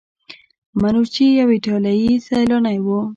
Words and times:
منوچي 0.81 1.25
یو 1.39 1.47
ایټالیایی 1.55 2.13
سیلانی 2.27 2.77
و. 2.81 2.87